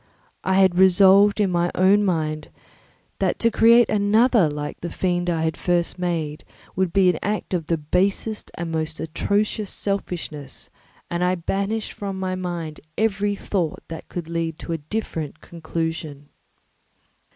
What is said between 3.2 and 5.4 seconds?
to create another like the fiend